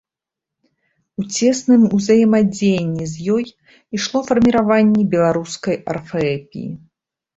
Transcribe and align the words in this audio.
У 1.21 1.25
цесным 1.39 1.81
узаемадзеянні 1.97 3.05
з 3.13 3.35
ёй 3.35 3.45
ішло 3.99 4.19
фарміраванне 4.31 5.01
беларускай 5.13 5.75
арфаэпіі. 5.95 6.69